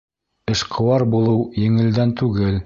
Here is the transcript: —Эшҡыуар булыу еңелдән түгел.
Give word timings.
—Эшҡыуар 0.53 1.05
булыу 1.11 1.45
еңелдән 1.67 2.17
түгел. 2.25 2.59